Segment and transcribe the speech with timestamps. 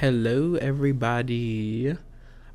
[0.00, 1.94] Hello, everybody.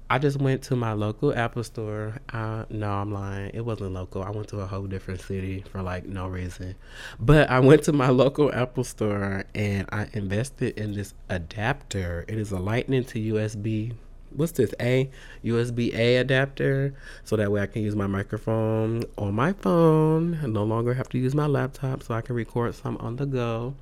[0.09, 2.19] I just went to my local Apple store.
[2.33, 3.51] No, I'm lying.
[3.53, 4.23] It wasn't local.
[4.23, 6.73] I went to a whole different city for like no reason.
[7.19, 12.25] But I went to my local Apple store and I invested in this adapter.
[12.27, 13.93] It is a lightning to USB.
[14.31, 14.73] What's this?
[14.79, 15.11] A
[15.43, 16.95] USB A adapter.
[17.25, 20.51] So that way I can use my microphone on my phone.
[20.51, 23.75] No longer have to use my laptop so I can record some on the go.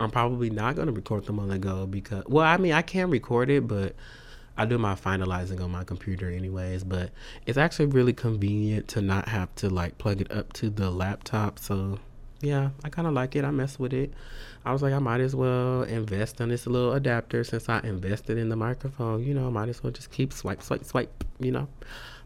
[0.00, 2.82] I'm probably not going to record them on the go because, well, I mean, I
[2.82, 3.94] can record it, but
[4.56, 6.84] I do my finalizing on my computer anyways.
[6.84, 7.10] But
[7.46, 11.58] it's actually really convenient to not have to like plug it up to the laptop.
[11.58, 11.98] So
[12.40, 13.44] yeah, I kind of like it.
[13.44, 14.12] I mess with it.
[14.64, 18.38] I was like, I might as well invest in this little adapter since I invested
[18.38, 19.24] in the microphone.
[19.24, 21.24] You know, might as well just keep swipe, swipe, swipe.
[21.40, 21.68] You know.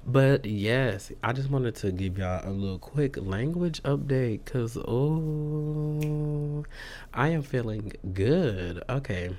[0.05, 6.65] But yes, I just wanted to give y'all a little quick language update because, oh,
[7.15, 8.83] I am feeling good.
[8.89, 9.37] Okay.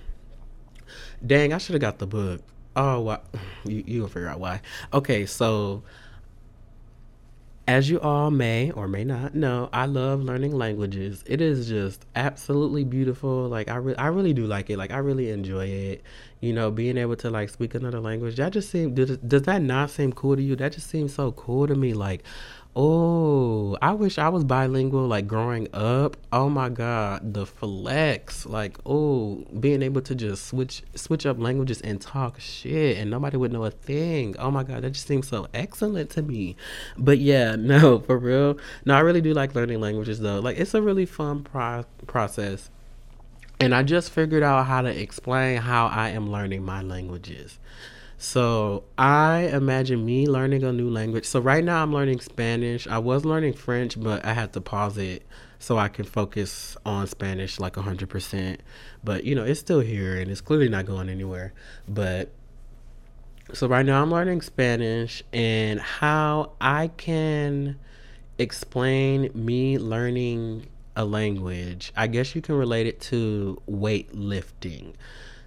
[1.26, 2.42] Dang, I should have got the book.
[2.76, 3.20] Oh, why?
[3.66, 4.62] You, you'll figure out why.
[4.94, 5.84] Okay, so
[7.68, 11.24] as you all may or may not know, I love learning languages.
[11.26, 13.48] It is just absolutely beautiful.
[13.48, 14.78] Like I, re- I really do like it.
[14.78, 16.04] Like I really enjoy it.
[16.42, 18.36] You know, being able to like speak another language.
[18.36, 20.58] That just seem Does, does that not seem cool to you?
[20.58, 21.94] That just seems so cool to me.
[21.94, 22.24] Like,
[22.76, 26.18] Oh, I wish I was bilingual like growing up.
[26.32, 28.48] Oh my god, the flex.
[28.48, 33.38] Like, oh, being able to just switch switch up languages and talk shit and nobody
[33.38, 34.36] would know a thing.
[34.40, 36.56] Oh my god, that just seems so excellent to me.
[36.98, 38.58] But yeah, no, for real.
[38.86, 40.40] No, I really do like learning languages though.
[40.40, 42.72] Like it's a really fun pro- process.
[43.60, 47.60] And I just figured out how to explain how I am learning my languages.
[48.24, 51.26] So I imagine me learning a new language.
[51.26, 52.88] So right now I'm learning Spanish.
[52.88, 55.28] I was learning French, but I had to pause it
[55.60, 58.60] so I can focus on Spanish like 100%.
[59.04, 61.52] But you know, it's still here and it's clearly not going anywhere.
[61.86, 62.32] But
[63.54, 67.78] so right now I'm learning Spanish and how I can
[68.38, 71.92] explain me learning a language.
[71.94, 74.94] I guess you can relate it to weightlifting.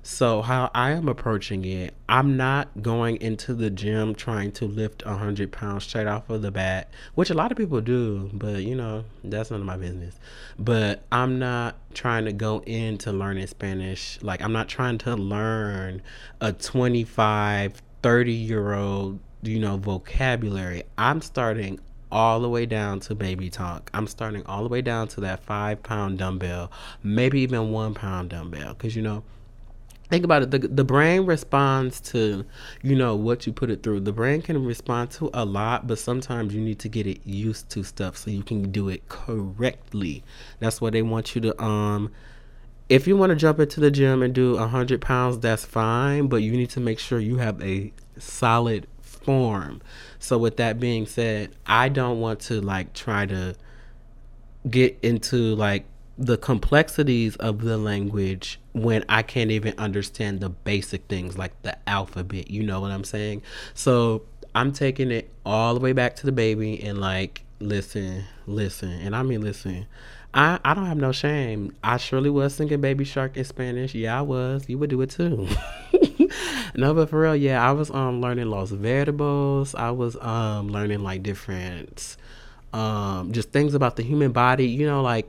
[0.07, 5.03] So how I am approaching it, I'm not going into the gym trying to lift
[5.05, 8.63] a hundred pounds straight off of the bat, which a lot of people do, but
[8.63, 10.17] you know, that's none of my business.
[10.61, 14.21] But I'm not trying to go into learning Spanish.
[14.23, 16.03] Like I'm not trying to learn
[16.41, 20.85] a 25, 30 year old, you know, vocabulary.
[20.97, 21.81] I'm starting
[22.13, 23.91] all the way down to baby talk.
[23.93, 26.71] I'm starting all the way down to that five pound dumbbell,
[27.03, 28.73] maybe even one pound dumbbell.
[28.75, 29.25] Cause you know,
[30.09, 30.51] think about it.
[30.51, 32.45] The, the brain responds to
[32.83, 34.01] you know what you put it through.
[34.01, 37.71] The brain can respond to a lot but sometimes you need to get it used
[37.71, 40.23] to stuff so you can do it correctly.
[40.59, 42.11] That's why they want you to um
[42.89, 46.37] if you want to jump into the gym and do 100 pounds that's fine but
[46.37, 49.83] you need to make sure you have a solid form.
[50.19, 53.57] So with that being said i don't want to like try to
[54.69, 55.85] get into like
[56.19, 61.77] the complexities of the language when I can't even understand the basic things like the
[61.89, 62.51] alphabet.
[62.51, 63.43] You know what I'm saying?
[63.75, 64.23] So
[64.55, 68.91] I'm taking it all the way back to the baby and like, listen, listen.
[68.91, 69.87] And I mean, listen.
[70.33, 71.75] I, I don't have no shame.
[71.83, 73.95] I surely was singing Baby Shark in Spanish.
[73.95, 74.69] Yeah, I was.
[74.69, 75.49] You would do it too.
[76.75, 79.75] no, but for real, yeah, I was um learning Los Verbos.
[79.75, 82.17] I was um learning like different
[82.75, 84.67] um just things about the human body.
[84.67, 85.27] You know, like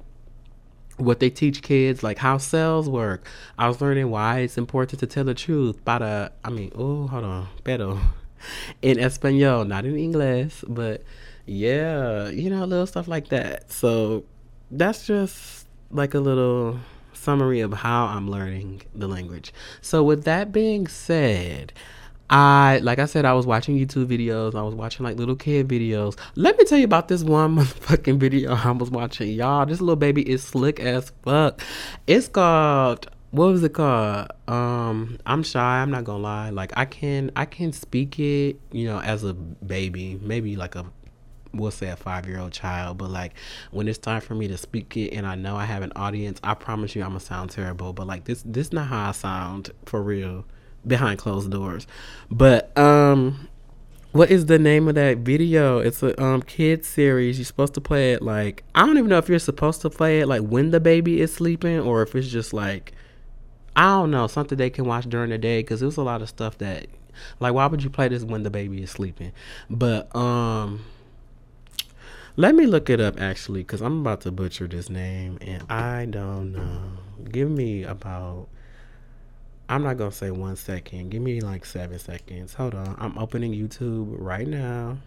[0.97, 3.27] what they teach kids, like how cells work.
[3.57, 5.83] I was learning why it's important to tell the truth.
[5.85, 7.99] Para, I mean, oh, hold on, pero
[8.81, 11.03] in Espanol, not in English, but
[11.45, 13.71] yeah, you know, little stuff like that.
[13.71, 14.25] So
[14.71, 16.79] that's just like a little
[17.13, 19.53] summary of how I'm learning the language.
[19.81, 21.73] So with that being said,
[22.29, 24.55] I like I said, I was watching YouTube videos.
[24.55, 26.17] I was watching like little kid videos.
[26.35, 29.31] Let me tell you about this one motherfucking video I was watching.
[29.31, 31.61] Y'all, this little baby is slick as fuck.
[32.05, 34.31] It's called what was it called?
[34.47, 35.81] Um, I'm shy.
[35.81, 36.49] I'm not gonna lie.
[36.49, 40.85] Like I can I can speak it, you know, as a baby, maybe like a
[41.53, 43.33] we'll say a five year old child, but like
[43.71, 46.39] when it's time for me to speak it and I know I have an audience,
[46.43, 47.93] I promise you I'm gonna sound terrible.
[47.93, 50.45] But like this this not how I sound for real
[50.87, 51.87] behind closed doors.
[52.29, 53.47] But um
[54.13, 55.79] what is the name of that video?
[55.79, 57.37] It's a um kid series.
[57.37, 60.21] You're supposed to play it like I don't even know if you're supposed to play
[60.21, 62.93] it like when the baby is sleeping or if it's just like
[63.75, 66.29] I don't know, something they can watch during the day cuz there's a lot of
[66.29, 66.87] stuff that
[67.39, 69.33] like why would you play this when the baby is sleeping?
[69.69, 70.85] But um
[72.35, 76.05] let me look it up actually cuz I'm about to butcher this name and I
[76.05, 76.81] don't know.
[77.31, 78.47] Give me about
[79.69, 81.09] I'm not gonna say one second.
[81.09, 82.53] Give me like seven seconds.
[82.53, 82.95] Hold on.
[82.99, 84.97] I'm opening YouTube right now.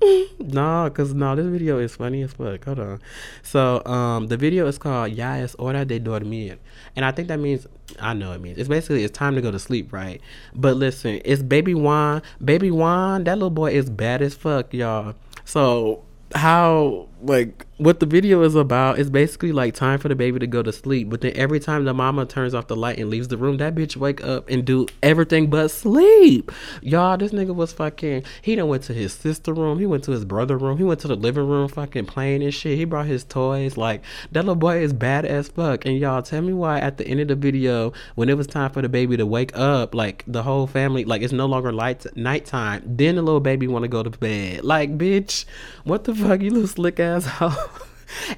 [0.38, 2.64] no, cause no, this video is funny as fuck.
[2.64, 3.00] Hold on.
[3.42, 6.58] So, um, the video is called "Ya es hora de dormir,"
[6.94, 7.66] and I think that means
[8.00, 10.20] I know it means it's basically it's time to go to sleep, right?
[10.54, 12.22] But listen, it's Baby Juan.
[12.44, 15.14] Baby Juan, that little boy is bad as fuck, y'all.
[15.44, 16.04] So
[16.34, 20.46] how like what the video is about is basically like time for the baby to
[20.46, 23.28] go to sleep but then every time the mama turns off the light and leaves
[23.28, 26.52] the room that bitch wake up and do everything but sleep.
[26.80, 30.12] Y'all this nigga was fucking he done went to his sister room he went to
[30.12, 32.78] his brother room he went to the living room fucking playing and shit.
[32.78, 35.84] He brought his toys like that little boy is bad as fuck.
[35.86, 38.70] And y'all tell me why at the end of the video when it was time
[38.70, 42.06] for the baby to wake up like the whole family like it's no longer light
[42.16, 44.64] nighttime then the little baby want to go to bed.
[44.64, 45.44] Like bitch
[45.84, 46.42] what the fuck?
[46.42, 47.70] You little slick ass hoe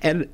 [0.02, 0.28] and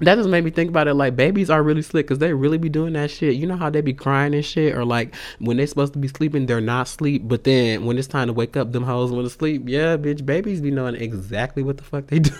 [0.00, 0.94] that just made me think about it.
[0.94, 3.34] Like babies are really slick because they really be doing that shit.
[3.34, 6.08] You know how they be crying and shit, or like when they supposed to be
[6.08, 7.22] sleeping, they're not sleep.
[7.26, 9.64] But then when it's time to wake up, them hoes want to sleep.
[9.66, 12.32] Yeah, bitch, babies be knowing exactly what the fuck they do.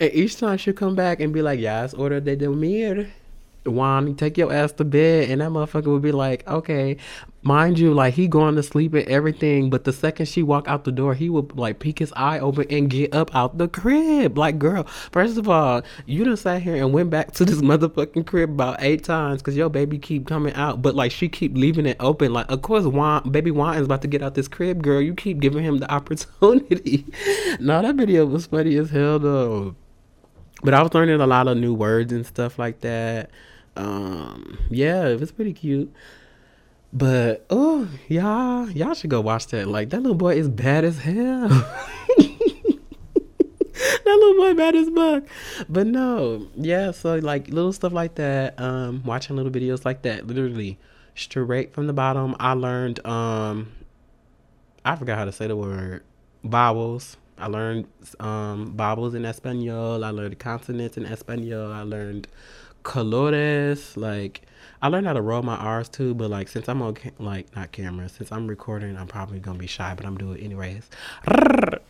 [0.00, 3.12] and each time she'll come back and be like, "Yeah, it's order de dormir."
[3.66, 6.98] Juan, take your ass to bed, and that motherfucker would be like, okay,
[7.44, 10.84] mind you, like he going to sleep and everything, but the second she walk out
[10.84, 14.36] the door, he would like peek his eye open and get up out the crib.
[14.38, 18.26] Like, girl, first of all, you done sat here and went back to this motherfucking
[18.26, 21.86] crib about eight times because your baby keep coming out, but like she keep leaving
[21.86, 22.32] it open.
[22.32, 25.00] Like, of course, Juan, baby Juan is about to get out this crib, girl.
[25.00, 27.06] You keep giving him the opportunity.
[27.60, 29.76] no, that video was funny as hell though.
[30.62, 33.30] But I was learning a lot of new words and stuff like that.
[33.76, 35.92] Um, yeah, it was pretty cute.
[36.94, 39.66] But oh, y'all, y'all should go watch that.
[39.66, 41.48] Like that little boy is bad as hell.
[41.48, 41.66] that
[44.04, 45.24] little boy bad as fuck.
[45.68, 46.92] But no, yeah.
[46.92, 48.60] So like little stuff like that.
[48.60, 50.28] Um, watching little videos like that.
[50.28, 50.78] Literally
[51.16, 52.36] straight from the bottom.
[52.38, 53.04] I learned.
[53.04, 53.72] Um,
[54.84, 56.04] I forgot how to say the word
[56.44, 57.16] vowels.
[57.36, 57.88] I learned
[58.20, 60.04] um vowels in Espanol.
[60.04, 61.72] I learned consonants in Espanol.
[61.72, 62.28] I learned
[62.84, 63.96] colores.
[63.96, 64.42] Like
[64.84, 67.56] I learned how to roll my R's too, but like since I'm on ca- like
[67.56, 70.90] not camera, since I'm recording, I'm probably gonna be shy, but I'm doing it anyways.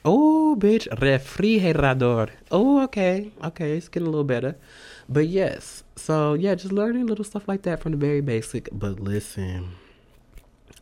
[0.05, 2.31] Oh, bitch, refrigerador.
[2.52, 4.55] Oh, okay, okay, it's getting a little better.
[5.08, 8.69] But yes, so yeah, just learning little stuff like that from the very basic.
[8.70, 9.73] But listen.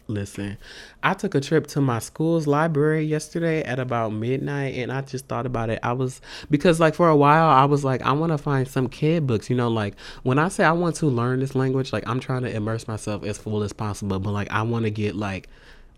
[0.08, 0.58] Listen,
[1.02, 5.26] I took a trip to my school's library yesterday at about midnight and I just
[5.26, 5.78] thought about it.
[5.82, 6.20] I was
[6.50, 9.48] because like for a while I was like I want to find some kid books,
[9.48, 9.94] you know, like
[10.24, 13.22] when I say I want to learn this language, like I'm trying to immerse myself
[13.24, 15.48] as full as possible, but like I want to get like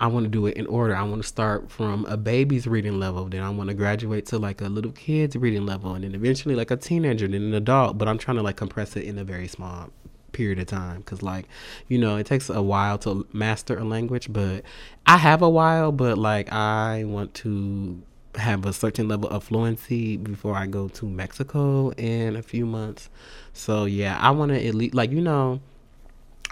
[0.01, 0.95] I want to do it in order.
[0.95, 4.39] I want to start from a baby's reading level, then I want to graduate to
[4.39, 7.97] like a little kid's reading level, and then eventually like a teenager, then an adult.
[7.97, 9.91] But I'm trying to like compress it in a very small
[10.35, 10.99] period of time.
[10.99, 11.47] Because like
[11.89, 14.63] you know it takes a while to master a language but
[15.07, 18.03] i have a while but like i want to
[18.37, 23.09] have a certain level of fluency before i go to mexico in a few months.
[23.53, 25.61] So yeah i want to at least like you know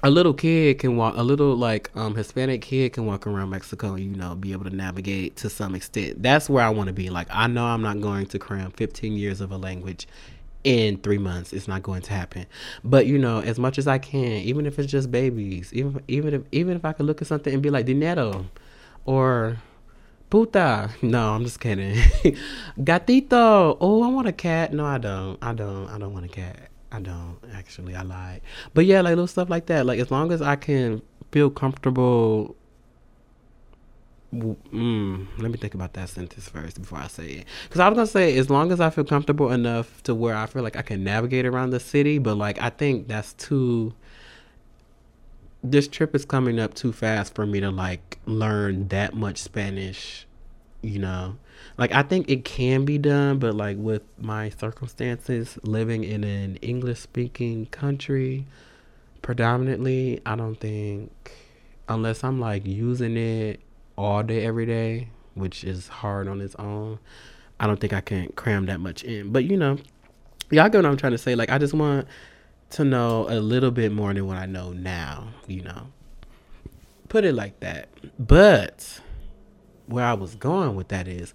[0.05, 3.95] a little kid can walk a little like um hispanic kid can walk around mexico
[3.95, 6.23] you know be able to navigate to some extent.
[6.23, 7.11] That's where i want to be.
[7.11, 10.07] Like i know i'm not going to cram 15 years of a language
[10.65, 12.47] in three months it's not going to happen.
[12.85, 16.35] But you know as much as i can even if it's just babies even even
[16.35, 18.47] if even if i could look at something and be like dinero
[19.05, 19.59] or
[20.31, 20.91] puta.
[21.03, 21.95] No i'm just kidding.
[22.79, 23.77] Gatito.
[23.81, 24.73] Oh i want a cat.
[24.73, 25.39] No i don't.
[25.43, 25.89] I don't.
[25.89, 26.69] I don't want a cat.
[26.91, 27.95] I don't actually.
[27.95, 28.43] I lied.
[28.75, 29.87] But yeah like little stuff like that.
[29.87, 32.57] Like as long as i can feel comfortable
[34.35, 37.45] Mm, let me think about that sentence first before I say it.
[37.65, 40.47] Because I was gonna say, as long as I feel comfortable enough to where I
[40.47, 43.93] feel like I can navigate around the city, but like I think that's too.
[45.63, 50.27] This trip is coming up too fast for me to like learn that much Spanish,
[50.81, 51.37] you know.
[51.77, 56.57] Like I think it can be done, but like with my circumstances, living in an
[56.57, 58.47] English speaking country,
[59.21, 61.33] predominantly, I don't think
[61.87, 63.61] unless I'm like using it
[63.97, 66.99] all day, every day, which is hard on its own.
[67.61, 69.33] I don't think I can cram that much in.
[69.33, 69.79] But you know,
[70.51, 71.35] y'all get what I'm trying to say.
[71.35, 72.07] Like I just want
[72.71, 75.89] to know a little bit more than what I know now, you know.
[77.09, 77.89] Put it like that.
[78.19, 79.01] But
[79.87, 81.35] where I was going with that is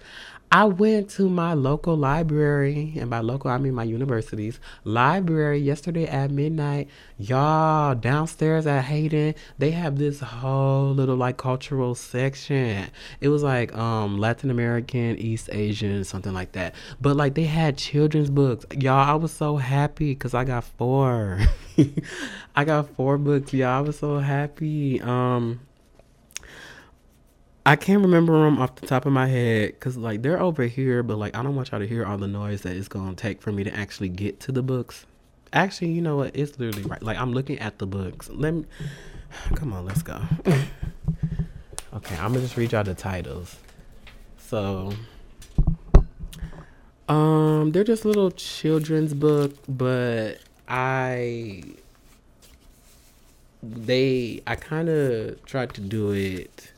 [0.49, 6.07] I went to my local library, and by local I mean my university's library yesterday
[6.07, 6.87] at midnight.
[7.17, 12.85] Y'all downstairs at Hayden, they have this whole little like cultural section.
[13.19, 16.75] It was like um Latin American, East Asian, something like that.
[17.01, 18.65] But like they had children's books.
[18.79, 21.39] Y'all, I was so happy because I got four.
[22.55, 23.79] I got four books, y'all.
[23.79, 25.01] I was so happy.
[25.01, 25.59] Um
[27.67, 31.03] I can't remember them off the top of my head because like they're over here,
[31.03, 33.41] but like I don't want y'all to hear all the noise that it's gonna take
[33.41, 35.05] for me to actually get to the books.
[35.51, 36.33] Actually, you know what?
[36.33, 37.03] It's literally right.
[37.03, 38.29] Like I'm looking at the books.
[38.29, 38.65] Let me.
[39.55, 40.21] Come on, let's go.
[41.93, 43.57] okay, I'm gonna just read y'all the titles.
[44.37, 44.93] So,
[47.09, 51.63] um, they're just little children's book, but I
[53.61, 56.71] they I kind of tried to do it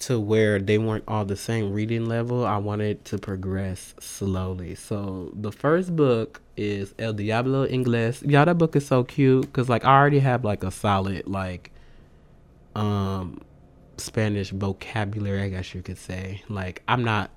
[0.00, 2.46] to where they weren't all the same reading level.
[2.46, 4.74] I wanted to progress slowly.
[4.74, 8.28] So the first book is El Diablo Inglés.
[8.28, 11.70] Y'all, that book is so cute because like I already have like a solid like
[12.74, 13.40] um
[13.98, 16.42] Spanish vocabulary, I guess you could say.
[16.48, 17.30] Like I'm not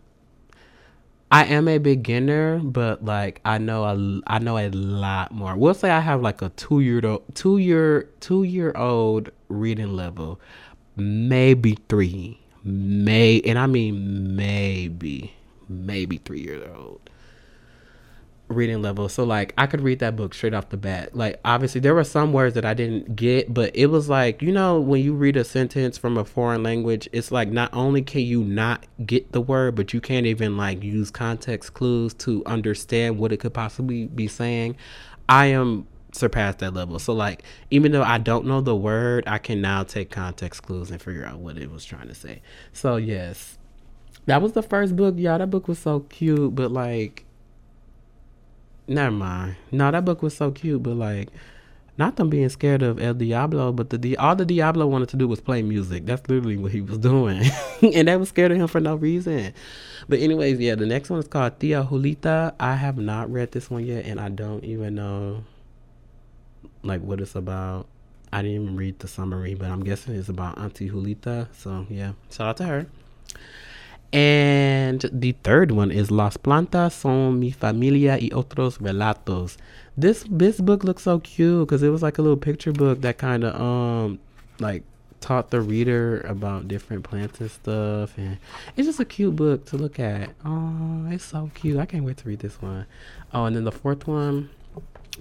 [1.34, 5.58] I am a beginner, but like I know a, I know a lot more.
[5.58, 9.96] We'll say I have like a two year old, two year two year old reading
[9.96, 10.40] level,
[10.96, 15.34] maybe three may and I mean maybe
[15.68, 17.10] maybe three years old
[18.54, 19.10] reading level.
[19.10, 21.16] So like I could read that book straight off the bat.
[21.16, 24.52] Like obviously there were some words that I didn't get, but it was like, you
[24.52, 28.22] know, when you read a sentence from a foreign language, it's like not only can
[28.22, 33.18] you not get the word, but you can't even like use context clues to understand
[33.18, 34.76] what it could possibly be saying.
[35.28, 37.00] I am surpassed that level.
[37.00, 40.92] So like even though I don't know the word, I can now take context clues
[40.92, 42.42] and figure out what it was trying to say.
[42.72, 43.58] So yes.
[44.26, 45.38] That was the first book, y'all.
[45.38, 47.26] That book was so cute, but like
[48.88, 49.56] never mind.
[49.72, 51.30] No, that book was so cute, but like
[51.98, 55.28] not them being scared of El Diablo, but the all the Diablo wanted to do
[55.28, 56.06] was play music.
[56.06, 57.44] That's literally what he was doing,
[57.82, 59.54] and they was scared of him for no reason.
[60.10, 62.54] But anyways, yeah, the next one is called Tia Julita.
[62.60, 65.44] I have not read this one yet, and I don't even know
[66.84, 67.88] like what it's about.
[68.32, 71.48] I didn't even read the summary, but I'm guessing it's about Auntie Julita.
[71.56, 72.88] So yeah, shout out to her.
[74.12, 79.58] And the third one is Las plantas son mi familia y otros relatos.
[79.98, 83.18] This this book looks so cute because it was like a little picture book that
[83.18, 84.20] kind of um
[84.60, 84.84] like
[85.20, 88.38] taught the reader about different plants and stuff, and
[88.76, 90.30] it's just a cute book to look at.
[90.46, 91.78] Oh, it's so cute!
[91.78, 92.86] I can't wait to read this one.
[93.34, 94.50] Oh, and then the fourth one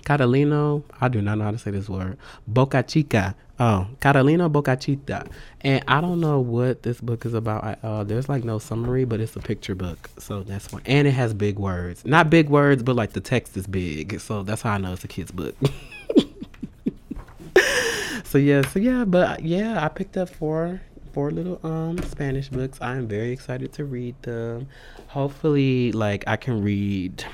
[0.01, 2.17] Catalino, I do not know how to say this word.
[2.47, 3.35] Boca Chica.
[3.61, 5.27] Oh, Catalino Boca Chica.
[5.61, 8.09] And I don't know what this book is about.
[8.09, 10.11] There's like no summary, but it's a picture book.
[10.19, 10.83] So that's one.
[10.87, 12.05] And it has big words.
[12.05, 14.21] Not big words, but like the text is big.
[14.21, 15.55] So that's how I know it's a kid's book.
[18.25, 20.81] so yeah, so yeah, but yeah, I picked up four
[21.13, 22.79] four little um Spanish books.
[22.81, 24.69] I am very excited to read them.
[25.09, 27.25] Hopefully, like I can read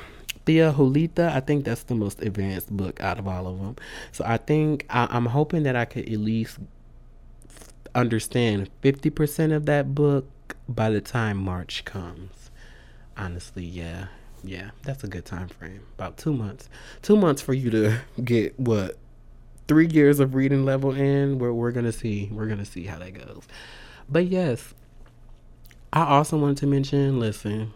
[0.56, 3.76] Julita, I think that's the most advanced book out of all of them.
[4.12, 6.58] So I think I, I'm hoping that I could at least
[7.94, 10.26] understand 50% of that book
[10.68, 12.50] by the time March comes.
[13.16, 14.06] Honestly, yeah.
[14.44, 15.82] Yeah, that's a good time frame.
[15.96, 16.68] About two months.
[17.02, 18.96] Two months for you to get what?
[19.66, 21.38] Three years of reading level in.
[21.38, 22.28] Where we're gonna see.
[22.32, 23.42] We're gonna see how that goes.
[24.08, 24.74] But yes,
[25.92, 27.18] I also wanted to mention.
[27.18, 27.72] Listen,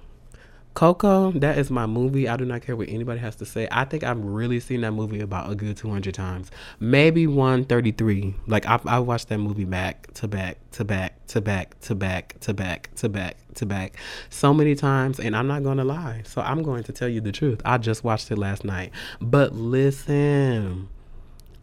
[0.75, 2.29] Coco, that is my movie.
[2.29, 3.69] I do not care what anybody has to say.
[3.71, 6.50] I think I've really seen that movie about a good 200 times.
[6.81, 8.35] Maybe 133.
[8.47, 12.41] Like, I've, i watched that movie back to back to back to back to back
[12.41, 13.97] to back to back to back
[14.31, 15.21] so many times.
[15.21, 16.23] And I'm not going to lie.
[16.25, 17.61] So I'm going to tell you the truth.
[17.64, 18.93] I just watched it last night.
[19.21, 20.88] But listen,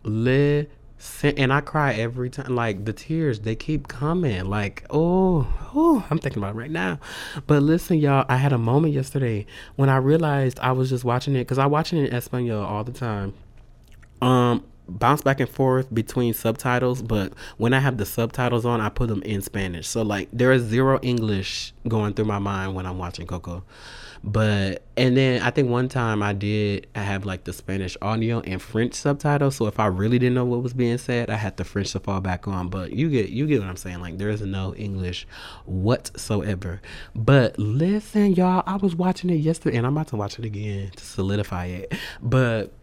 [0.03, 0.78] listen
[1.23, 2.55] and I cry every time.
[2.55, 4.45] Like the tears, they keep coming.
[4.45, 6.99] Like, oh, oh, I'm thinking about it right now.
[7.47, 11.35] But listen, y'all, I had a moment yesterday when I realized I was just watching
[11.35, 13.33] it because I watch it in Espanol all the time.
[14.21, 18.89] Um, bounce back and forth between subtitles, but when I have the subtitles on, I
[18.89, 19.87] put them in Spanish.
[19.87, 23.63] So like there is zero English going through my mind when I'm watching Coco.
[24.23, 28.41] But and then I think one time I did I have like the Spanish audio
[28.41, 29.55] and French subtitles.
[29.55, 31.99] So if I really didn't know what was being said, I had the French to
[31.99, 32.69] fall back on.
[32.69, 34.01] But you get you get what I'm saying.
[34.01, 35.27] Like there is no English
[35.65, 36.81] whatsoever.
[37.15, 40.91] But listen, y'all, I was watching it yesterday and I'm about to watch it again
[40.95, 41.93] to solidify it.
[42.21, 42.73] But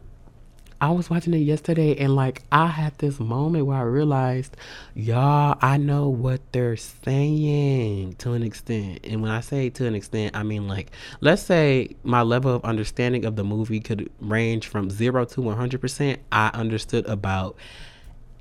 [0.80, 4.56] I was watching it yesterday and like I had this moment where I realized,
[4.95, 9.00] y'all, I know what they're saying to an extent.
[9.04, 10.90] And when I say to an extent, I mean like
[11.21, 16.18] let's say my level of understanding of the movie could range from 0 to 100%.
[16.30, 17.56] I understood about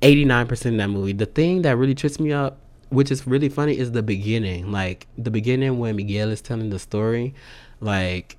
[0.02, 1.12] 89% of that movie.
[1.12, 2.58] The thing that really trips me up,
[2.90, 4.70] which is really funny, is the beginning.
[4.70, 7.34] Like the beginning when Miguel is telling the story,
[7.80, 8.36] like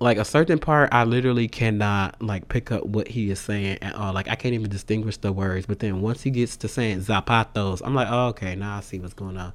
[0.00, 3.94] like a certain part I literally cannot like pick up what he is saying at
[3.94, 4.12] all.
[4.12, 5.66] Like I can't even distinguish the words.
[5.66, 8.98] But then once he gets to saying zapatos, I'm like, oh, okay, now I see
[8.98, 9.52] what's going on.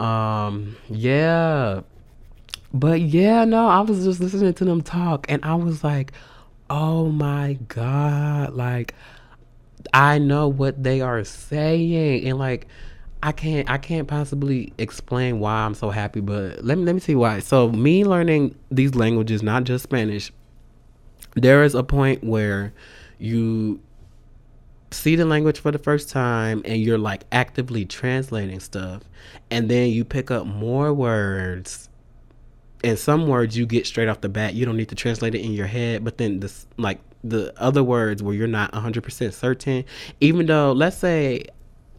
[0.00, 1.82] Um, yeah.
[2.72, 6.12] But yeah, no, I was just listening to them talk and I was like,
[6.68, 8.94] oh my God, like
[9.92, 12.26] I know what they are saying.
[12.26, 12.66] And like
[13.24, 17.00] I can't I can't possibly explain why I'm so happy, but let me let me
[17.00, 17.38] see why.
[17.38, 20.30] So me learning these languages, not just Spanish,
[21.34, 22.74] there is a point where
[23.18, 23.80] you
[24.90, 29.02] see the language for the first time and you're like actively translating stuff
[29.50, 31.88] and then you pick up more words
[32.84, 35.40] and some words you get straight off the bat you don't need to translate it
[35.40, 39.84] in your head but then this like the other words where you're not 100% certain
[40.20, 41.44] even though let's say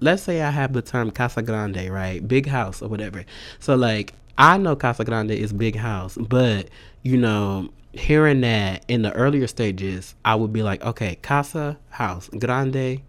[0.05, 2.25] let's say I have the term Casa Grande, right?
[2.25, 3.25] Big house or whatever.
[3.59, 6.69] So like I know Casa Grande is big house, but
[7.03, 12.29] you know, hearing that in the earlier stages, I would be like, okay, Casa house,
[12.29, 13.01] Grande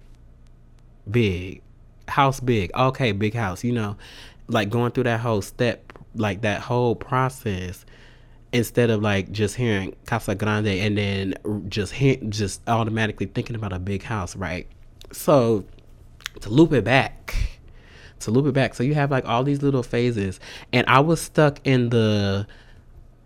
[1.09, 1.63] big.
[2.09, 2.71] House big.
[2.75, 3.97] Okay, big house, you know.
[4.49, 7.85] Like going through that whole step, like that whole process
[8.53, 11.35] instead of like just hearing Casa Grande and then
[11.69, 14.67] just hit, just automatically thinking about a big house, right?
[15.13, 15.65] So
[16.41, 17.35] to loop it back
[18.21, 18.75] to loop it back.
[18.75, 20.39] So you have like all these little phases.
[20.73, 22.47] And i was stuck in the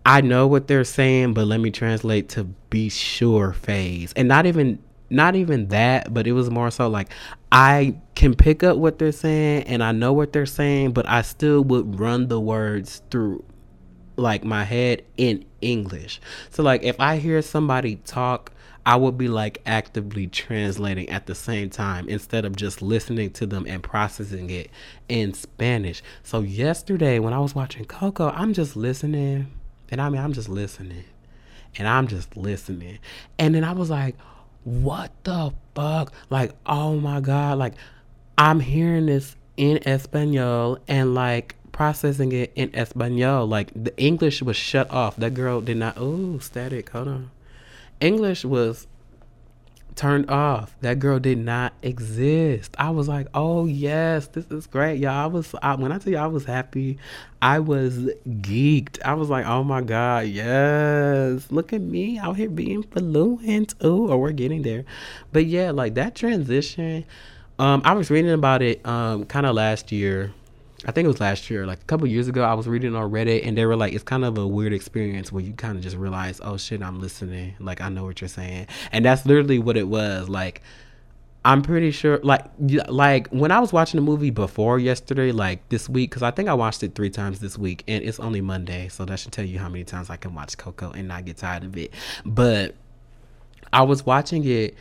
[0.05, 4.13] i know what they're saying but let me translate to be sure phase.
[4.15, 7.09] And not even not even that but it was more so like
[7.51, 11.21] i can pick up what they're saying and i know what they're saying but i
[11.21, 13.43] still would run the words through
[14.15, 16.21] like my head in english.
[16.49, 18.51] So like if i hear somebody talk
[18.85, 23.45] I would be like actively translating at the same time instead of just listening to
[23.45, 24.69] them and processing it
[25.07, 26.01] in Spanish.
[26.23, 29.51] So yesterday when I was watching Coco, I'm just listening.
[29.89, 31.03] And I mean I'm just listening.
[31.77, 32.99] And I'm just listening.
[33.37, 34.15] And then I was like,
[34.63, 36.13] what the fuck?
[36.29, 37.57] Like, oh my God.
[37.57, 37.73] Like,
[38.37, 43.47] I'm hearing this in Espanol and like processing it in Espanol.
[43.47, 45.15] Like, the English was shut off.
[45.15, 45.95] That girl did not.
[45.97, 46.89] Oh, static.
[46.89, 47.31] Hold on.
[48.01, 48.87] English was
[49.95, 50.75] turned off.
[50.81, 52.75] That girl did not exist.
[52.79, 56.11] I was like, "Oh yes, this is great, y'all." I was I, when I tell
[56.11, 56.97] you I was happy,
[57.41, 58.99] I was geeked.
[59.05, 61.51] I was like, "Oh my god, yes!
[61.51, 64.85] Look at me out here being fluent." Ooh, or we're getting there,
[65.31, 67.05] but yeah, like that transition.
[67.59, 70.33] Um, I was reading about it um kind of last year
[70.85, 73.11] I think it was last year, like a couple years ago, I was reading on
[73.11, 75.83] Reddit and they were like, it's kind of a weird experience where you kind of
[75.83, 77.53] just realize, oh shit, I'm listening.
[77.59, 78.67] Like, I know what you're saying.
[78.91, 80.27] And that's literally what it was.
[80.27, 80.61] Like,
[81.45, 82.45] I'm pretty sure, like,
[82.87, 86.49] like when I was watching the movie before yesterday, like this week, because I think
[86.49, 88.87] I watched it three times this week and it's only Monday.
[88.89, 91.37] So that should tell you how many times I can watch Coco and not get
[91.37, 91.93] tired of it.
[92.25, 92.75] But
[93.71, 94.75] I was watching it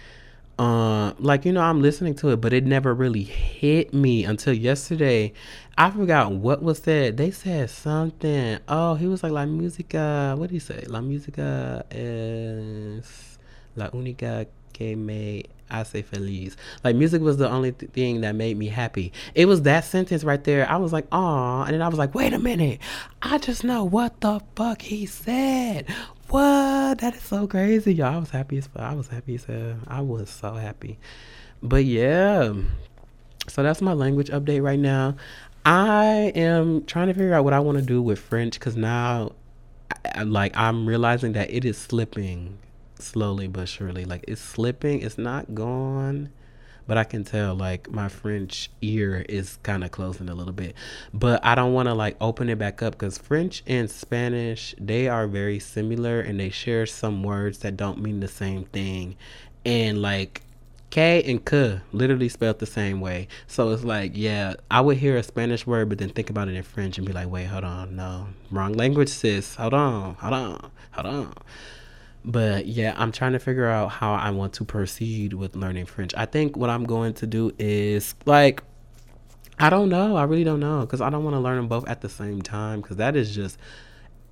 [0.61, 4.53] uh, like you know i'm listening to it but it never really hit me until
[4.53, 5.33] yesterday.
[5.79, 7.17] I forgot what was said.
[7.17, 8.59] They said something.
[8.69, 10.85] Oh he was like la música what did he say?
[10.87, 13.39] La música es
[13.75, 18.57] la única que me hace feliz like music was the only th- thing that made
[18.57, 21.89] me happy it was that sentence right there i was like oh and then i
[21.89, 22.79] was like wait a minute
[23.23, 25.87] i just know what the fuck he said
[26.31, 26.99] what?
[26.99, 28.15] That is so crazy, y'all.
[28.15, 28.83] I was happy as fuck.
[28.83, 29.79] I was happy as hell.
[29.89, 30.97] I was so happy.
[31.61, 32.53] But yeah.
[33.49, 35.17] So that's my language update right now.
[35.67, 39.33] I am trying to figure out what I want to do with French because now,
[40.15, 42.59] I, like, I'm realizing that it is slipping
[43.03, 44.05] slowly but surely.
[44.05, 45.01] Like, it's slipping.
[45.01, 46.31] It's not gone
[46.91, 50.75] but I can tell like my French ear is kind of closing a little bit.
[51.15, 55.07] But I don't want to like open it back up because French and Spanish they
[55.07, 59.15] are very similar and they share some words that don't mean the same thing,
[59.65, 60.43] and like
[60.91, 63.29] K and K literally spelled the same way.
[63.47, 66.57] So it's like, yeah, I would hear a Spanish word, but then think about it
[66.57, 69.55] in French and be like, wait, hold on, no, wrong language, sis.
[69.55, 71.35] Hold on, hold on, hold on.
[72.25, 76.13] But yeah, I'm trying to figure out how I want to proceed with learning French.
[76.17, 78.63] I think what I'm going to do is like,
[79.59, 80.17] I don't know.
[80.17, 82.43] I really don't know because I don't want to learn them both at the same
[82.43, 83.59] time because that is just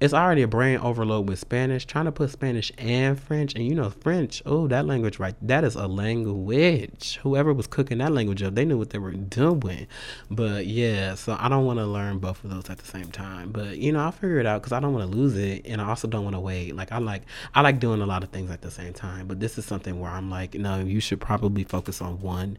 [0.01, 1.85] it's already a brain overload with Spanish.
[1.85, 4.43] Trying to put Spanish and French, and you know French.
[4.47, 5.35] Oh, that language right.
[5.43, 7.19] That is a language.
[7.23, 9.89] Whoever was cooking that language up, they knew what they were doing.
[10.31, 13.51] But yeah, so I don't want to learn both of those at the same time.
[13.51, 15.81] But you know, I'll figure it out because I don't want to lose it, and
[15.81, 16.77] I also don't want to wait.
[16.77, 17.23] Like I like
[17.55, 19.27] I like doing a lot of things at the same time.
[19.27, 22.59] But this is something where I'm like, no, you should probably focus on one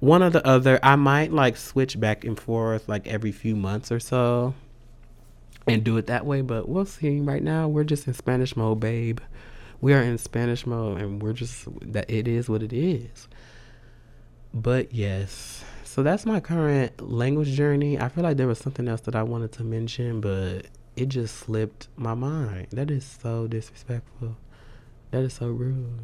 [0.00, 0.80] one or the other.
[0.82, 4.52] I might like switch back and forth like every few months or so
[5.66, 6.40] and do it that way.
[6.40, 7.20] But we'll see.
[7.20, 9.20] Right now, we're just in Spanish mode, babe.
[9.80, 13.28] We are in Spanish mode, and we're just that it is what it is.
[14.54, 17.98] But yes, so that's my current language journey.
[17.98, 21.36] I feel like there was something else that I wanted to mention, but it just
[21.36, 22.68] slipped my mind.
[22.70, 24.36] That is so disrespectful.
[25.10, 25.98] That is so rude.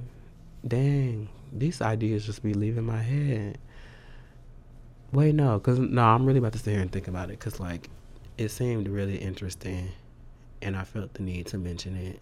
[0.66, 3.58] Dang, these ideas just be leaving my head.
[5.12, 7.60] Wait, no, cause no, I'm really about to sit here and think about it, cause
[7.60, 7.88] like
[8.38, 9.90] it seemed really interesting,
[10.62, 12.20] and I felt the need to mention it.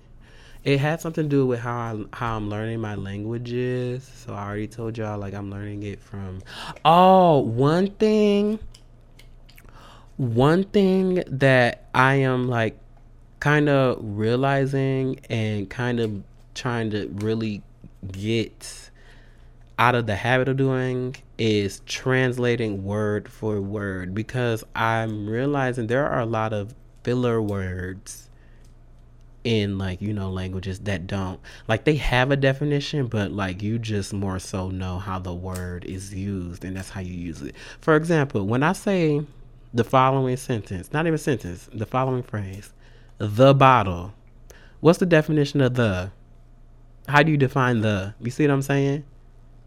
[0.64, 4.10] It had something to do with how I, how I'm learning my languages.
[4.16, 6.40] So I already told y'all like I'm learning it from.
[6.84, 8.58] Oh, one thing.
[10.16, 12.76] One thing that I am like
[13.38, 16.22] kind of realizing and kind of
[16.54, 17.62] trying to really
[18.10, 18.90] get
[19.78, 26.08] out of the habit of doing is translating word for word because I'm realizing there
[26.08, 28.30] are a lot of filler words
[29.44, 33.78] in like you know languages that don't like they have a definition but like you
[33.78, 37.54] just more so know how the word is used and that's how you use it.
[37.80, 39.24] For example when i say
[39.72, 42.72] the following sentence not even sentence the following phrase
[43.18, 44.12] the bottle
[44.80, 46.10] what's the definition of the?
[47.08, 48.14] How do you define the?
[48.20, 49.04] You see what i'm saying?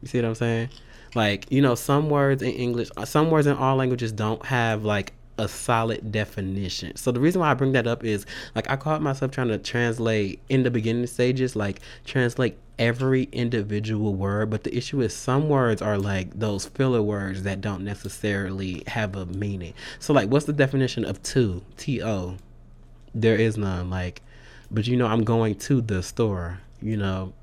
[0.02, 0.70] You see what I'm saying?
[1.16, 4.84] Like, you know, some words in English, uh, some words in all languages don't have
[4.86, 6.96] like a solid definition.
[6.98, 9.58] So the reason why I bring that up is like I caught myself trying to
[9.58, 15.50] translate in the beginning stages, like translate every individual word, but the issue is some
[15.50, 19.74] words are like those filler words that don't necessarily have a meaning.
[20.00, 21.64] So like what's the definition of to?
[21.78, 22.36] T O.
[23.16, 23.90] There is none.
[23.90, 24.22] Like
[24.70, 27.34] but you know I'm going to the store, you know,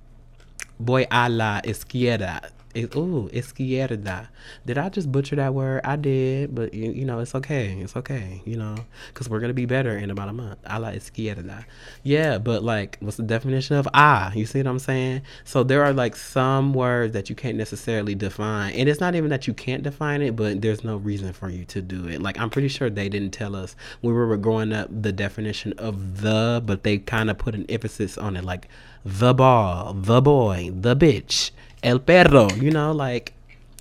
[0.78, 2.50] Boy a la izquierda.
[2.76, 4.28] It, ooh, izquierda.
[4.66, 5.80] Did I just butcher that word?
[5.82, 7.72] I did, but you, you know, it's okay.
[7.80, 8.76] It's okay, you know,
[9.08, 10.58] because we're going to be better in about a month.
[10.66, 11.64] A la izquierda.
[12.02, 14.30] Yeah, but like, what's the definition of ah?
[14.34, 15.22] You see what I'm saying?
[15.44, 18.74] So there are like some words that you can't necessarily define.
[18.74, 21.64] And it's not even that you can't define it, but there's no reason for you
[21.66, 22.20] to do it.
[22.20, 25.72] Like, I'm pretty sure they didn't tell us when we were growing up the definition
[25.78, 28.44] of the, but they kind of put an emphasis on it.
[28.44, 28.68] Like,
[29.04, 31.52] the ball, the boy, the bitch,
[31.86, 32.48] el perro.
[32.56, 33.32] You know, like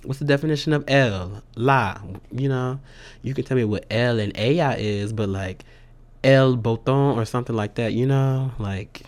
[0.04, 1.42] what's the definition of el?
[1.56, 1.98] La.
[2.30, 2.80] You know,
[3.22, 5.64] you can tell me what el and ella is, but like
[6.24, 7.92] el boton or something like that.
[7.92, 9.02] You know, like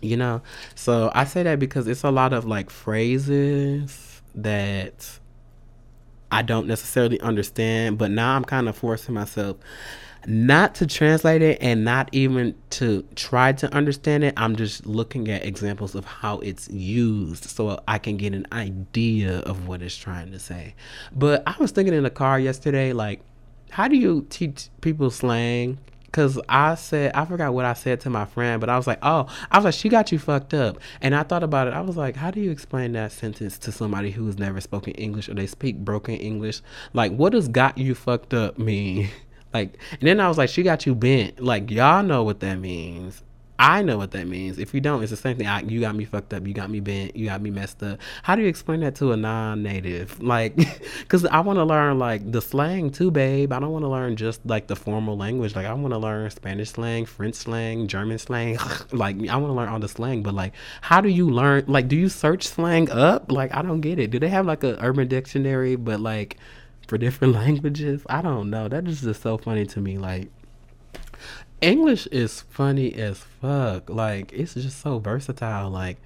[0.00, 0.42] you know.
[0.76, 5.18] So I say that because it's a lot of like phrases that
[6.30, 9.56] I don't necessarily understand, but now I'm kind of forcing myself
[10.26, 14.34] not to translate it and not even to try to understand it.
[14.36, 19.40] I'm just looking at examples of how it's used so I can get an idea
[19.40, 20.74] of what it's trying to say.
[21.14, 23.20] But I was thinking in the car yesterday, like,
[23.70, 25.78] how do you teach people slang?
[26.10, 28.98] Cause I said I forgot what I said to my friend, but I was like,
[29.02, 31.74] oh, I was like, she got you fucked up, and I thought about it.
[31.74, 34.94] I was like, how do you explain that sentence to somebody who has never spoken
[34.94, 36.62] English or they speak broken English?
[36.94, 39.10] Like, what does "got you fucked up" mean?
[39.52, 41.40] Like, and then I was like, she got you bent.
[41.40, 43.22] Like, y'all know what that means.
[43.60, 44.60] I know what that means.
[44.60, 45.48] If you don't, it's the same thing.
[45.48, 46.46] I, you got me fucked up.
[46.46, 47.16] You got me bent.
[47.16, 47.98] You got me messed up.
[48.22, 50.20] How do you explain that to a non-native?
[50.28, 50.56] Like,
[51.00, 53.50] because I want to learn like the slang too, babe.
[53.50, 55.56] I don't want to learn just like the formal language.
[55.56, 58.58] Like, I want to learn Spanish slang, French slang, German slang.
[58.92, 60.22] like, I want to learn all the slang.
[60.22, 61.64] But like, how do you learn?
[61.66, 63.32] Like, do you search slang up?
[63.32, 64.10] Like, I don't get it.
[64.10, 65.76] Do they have like a Urban Dictionary?
[65.76, 66.36] But like
[66.88, 68.02] for different languages.
[68.08, 68.66] I don't know.
[68.66, 69.98] That is just so funny to me.
[69.98, 70.28] Like
[71.60, 73.88] English is funny as fuck.
[73.88, 75.70] Like it's just so versatile.
[75.70, 75.98] Like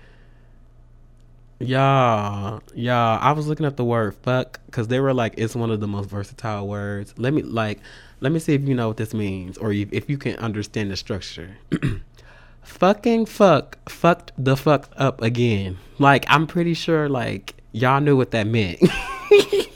[1.59, 3.19] y'all, y'all.
[3.23, 5.89] I was looking up the word fuck because they were like it's one of the
[5.89, 7.15] most versatile words.
[7.17, 7.81] Let me like
[8.21, 10.97] let me see if you know what this means or if you can understand the
[10.97, 11.57] structure.
[12.63, 15.79] Fucking fuck fucked the fuck up again.
[15.99, 18.81] Like I'm pretty sure like y'all knew what that meant.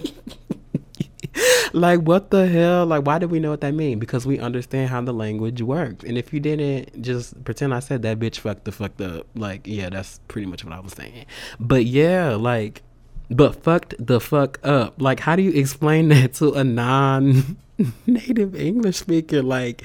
[1.73, 2.87] like what the hell?
[2.87, 4.01] Like why do we know what that means?
[4.01, 6.05] Because we understand how the language works.
[6.05, 9.27] And if you didn't, just pretend I said that bitch fucked the fucked up.
[9.35, 11.27] Like yeah, that's pretty much what I was saying.
[11.59, 12.83] But yeah, like
[13.31, 15.01] but fucked the fuck up.
[15.01, 17.57] Like how do you explain that to a non
[18.07, 19.43] native English speaker.
[19.43, 19.83] Like,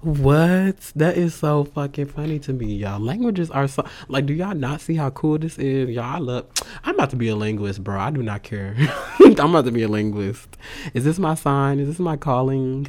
[0.00, 0.78] what?
[0.96, 3.00] That is so fucking funny to me, y'all.
[3.00, 4.26] Languages are so like.
[4.26, 6.20] Do y'all not see how cool this is, y'all?
[6.20, 6.46] Love.
[6.84, 7.98] I'm about to be a linguist, bro.
[7.98, 8.76] I do not care.
[9.20, 10.56] I'm about to be a linguist.
[10.94, 11.78] Is this my sign?
[11.78, 12.88] Is this my calling?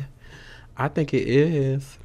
[0.77, 1.97] I think it is.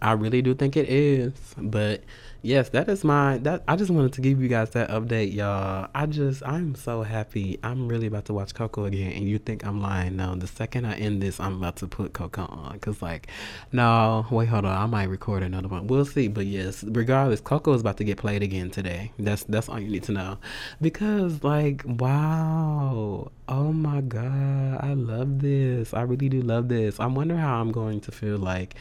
[0.00, 2.02] I really do think it is, but
[2.44, 5.88] yes, that is my that I just wanted to give you guys that update, y'all.
[5.94, 7.58] I just I'm so happy.
[7.62, 10.16] I'm really about to watch Coco again and you think I'm lying.
[10.16, 13.28] No, the second I end this, I'm about to put Coco on cuz like
[13.72, 14.76] no, wait, hold on.
[14.76, 15.86] I might record another one.
[15.86, 19.12] We'll see, but yes, regardless, Coco is about to get played again today.
[19.18, 20.38] That's that's all you need to know.
[20.80, 23.32] Because like wow.
[23.48, 25.92] Oh my god, I love this.
[25.92, 27.00] I really do love this.
[27.00, 28.74] I wonder how I'm going to feel like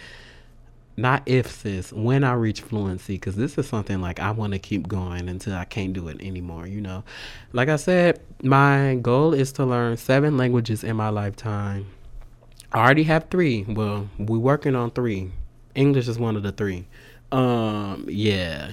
[0.96, 4.60] not if sis when i reach fluency because this is something like i want to
[4.60, 7.04] keep going until i can't do it anymore you know?
[7.52, 11.88] Like i said my goal is to learn seven languages in my lifetime.
[12.72, 13.64] I already have three.
[13.64, 15.32] Well we're working on three.
[15.76, 16.86] English is one of the three.
[17.32, 18.72] Um yeah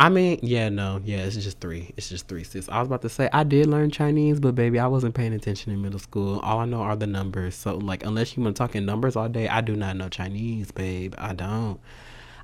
[0.00, 1.92] I mean, yeah, no, yeah, it's just three.
[1.96, 2.68] It's just three, sis.
[2.68, 5.72] I was about to say I did learn Chinese, but baby, I wasn't paying attention
[5.72, 6.38] in middle school.
[6.40, 7.56] All I know are the numbers.
[7.56, 10.08] So, like, unless you want to talk in numbers all day, I do not know
[10.08, 11.14] Chinese, babe.
[11.18, 11.80] I don't.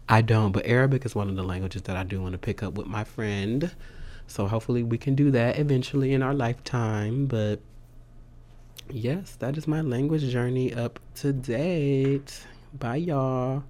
[0.08, 0.50] I don't.
[0.50, 2.88] But Arabic is one of the languages that I do want to pick up with
[2.88, 3.70] my friend.
[4.26, 7.26] So, hopefully, we can do that eventually in our lifetime.
[7.26, 7.60] But
[8.90, 12.46] yes, that is my language journey up to date.
[12.76, 13.62] Bye, y'all.